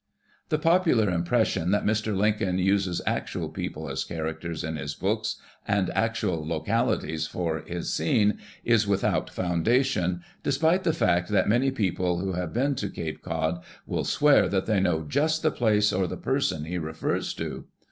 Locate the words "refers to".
16.79-17.65